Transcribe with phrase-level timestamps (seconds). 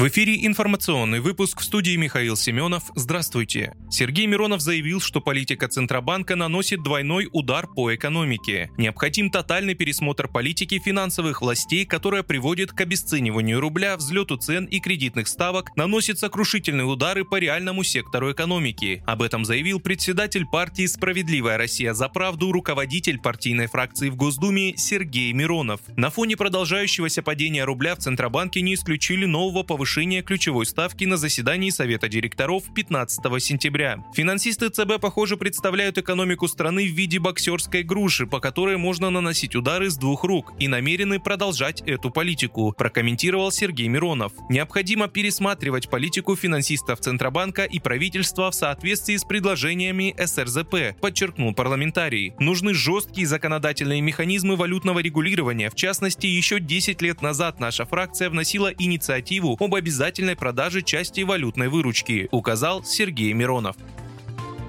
[0.00, 2.84] В эфире информационный выпуск в студии Михаил Семенов.
[2.94, 3.74] Здравствуйте.
[3.90, 8.70] Сергей Миронов заявил, что политика Центробанка наносит двойной удар по экономике.
[8.78, 15.28] Необходим тотальный пересмотр политики финансовых властей, которая приводит к обесцениванию рубля, взлету цен и кредитных
[15.28, 19.02] ставок, наносит сокрушительные удары по реальному сектору экономики.
[19.06, 25.30] Об этом заявил председатель партии «Справедливая Россия за правду», руководитель партийной фракции в Госдуме Сергей
[25.34, 25.82] Миронов.
[25.94, 31.16] На фоне продолжающегося падения рубля в Центробанке не исключили нового повышения повышения ключевой ставки на
[31.16, 34.04] заседании Совета директоров 15 сентября.
[34.14, 39.90] Финансисты ЦБ, похоже, представляют экономику страны в виде боксерской груши, по которой можно наносить удары
[39.90, 44.32] с двух рук и намерены продолжать эту политику, прокомментировал Сергей Миронов.
[44.48, 52.32] Необходимо пересматривать политику финансистов Центробанка и правительства в соответствии с предложениями СРЗП, подчеркнул парламентарий.
[52.38, 55.68] Нужны жесткие законодательные механизмы валютного регулирования.
[55.68, 61.68] В частности, еще 10 лет назад наша фракция вносила инициативу об обязательной продаже части валютной
[61.68, 63.76] выручки, указал Сергей Миронов.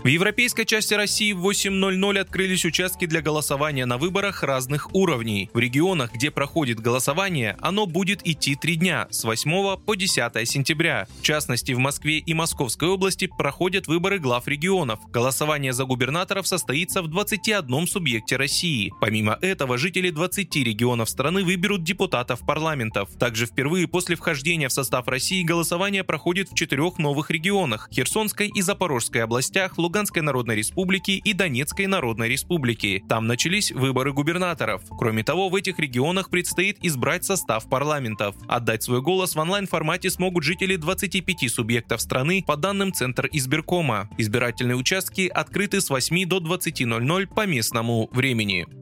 [0.03, 5.51] В европейской части России в 8.00 открылись участки для голосования на выборах разных уровней.
[5.53, 11.07] В регионах, где проходит голосование, оно будет идти три дня, с 8 по 10 сентября.
[11.19, 14.99] В частности, в Москве и Московской области проходят выборы глав регионов.
[15.11, 18.91] Голосование за губернаторов состоится в 21 субъекте России.
[19.01, 23.09] Помимо этого, жители 20 регионов страны выберут депутатов парламентов.
[23.19, 28.63] Также впервые после вхождения в состав России голосование проходит в четырех новых регионах– Херсонской и
[28.63, 33.03] Запорожской областях, Луганской Народной Республики и Донецкой Народной Республики.
[33.09, 34.83] Там начались выборы губернаторов.
[34.97, 38.37] Кроме того, в этих регионах предстоит избрать состав парламентов.
[38.47, 44.09] Отдать свой голос в онлайн-формате смогут жители 25 субъектов страны по данным Центр избиркома.
[44.17, 48.80] Избирательные участки открыты с 8 до 20.00 по местному времени.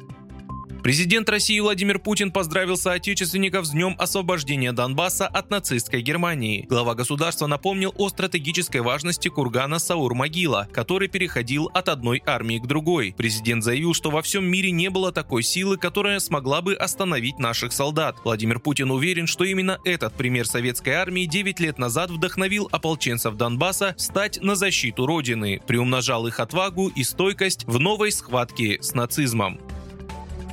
[0.89, 6.65] Президент России Владимир Путин поздравил соотечественников с Днем освобождения Донбасса от нацистской Германии.
[6.67, 13.13] Глава государства напомнил о стратегической важности кургана Саур-Могила, который переходил от одной армии к другой.
[13.15, 17.71] Президент заявил, что во всем мире не было такой силы, которая смогла бы остановить наших
[17.71, 18.15] солдат.
[18.23, 23.93] Владимир Путин уверен, что именно этот пример советской армии 9 лет назад вдохновил ополченцев Донбасса
[23.95, 29.59] встать на защиту Родины, приумножал их отвагу и стойкость в новой схватке с нацизмом.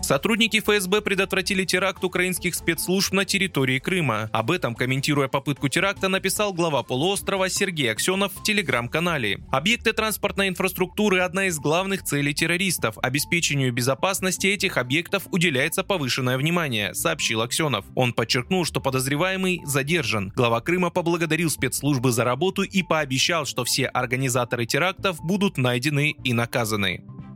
[0.06, 4.30] Сотрудники ФСБ предотвратили теракт украинских спецслужб на территории Крыма.
[4.32, 9.40] Об этом, комментируя попытку теракта, написал глава полуострова Сергей Аксенов в телеграм-канале.
[9.50, 12.96] Объекты транспортной инфраструктуры– одна из главных целей террористов.
[13.02, 17.84] Обеспечению безопасности этих объектов уделяется повышенное внимание, сообщил Аксенов.
[17.96, 20.32] Он подчеркнул, что подозреваемый задержан.
[20.36, 26.32] Глава Крыма поблагодарил спецслужбы за работу и пообещал, что все организаторы терактов будут найдены и
[26.32, 27.02] наказаны.